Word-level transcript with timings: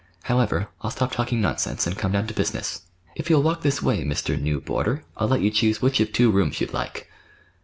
"However, 0.23 0.67
I'll 0.81 0.89
stop 0.89 1.11
talking 1.11 1.41
nonsense, 1.41 1.85
and 1.85 1.95
come 1.95 2.13
down 2.13 2.25
to 2.25 2.33
business. 2.33 2.87
If 3.15 3.29
you'll 3.29 3.43
walk 3.43 3.61
this 3.61 3.83
way, 3.83 4.03
Mr. 4.03 4.35
New 4.41 4.59
Boarder, 4.59 5.03
I'll 5.15 5.27
let 5.27 5.41
you 5.41 5.51
choose 5.51 5.79
which 5.79 5.99
of 5.99 6.11
two 6.11 6.31
rooms 6.31 6.59
you'd 6.59 6.73
like." 6.73 7.07